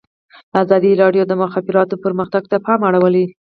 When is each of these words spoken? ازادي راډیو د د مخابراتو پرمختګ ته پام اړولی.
ازادي 0.61 0.91
راډیو 1.01 1.23
د 1.27 1.27
د 1.31 1.33
مخابراتو 1.43 2.01
پرمختګ 2.03 2.43
ته 2.51 2.57
پام 2.65 2.79
اړولی. 2.89 3.25